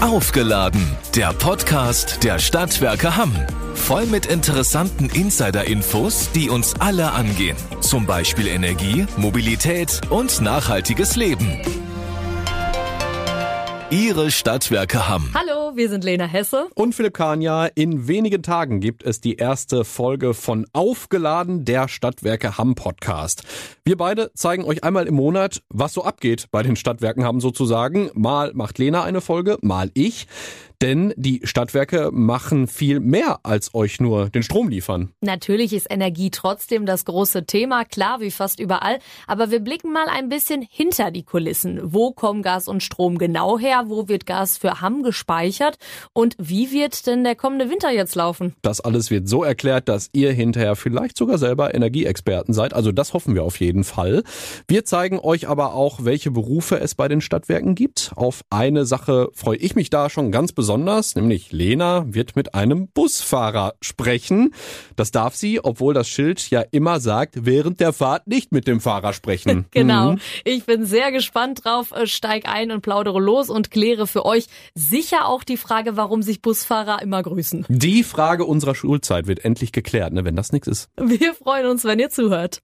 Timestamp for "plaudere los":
72.82-73.48